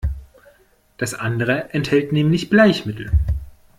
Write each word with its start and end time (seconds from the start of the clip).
Das 0.97 1.13
andere 1.13 1.75
enthält 1.75 2.11
nämlich 2.11 2.49
Bleichmittel. 2.49 3.11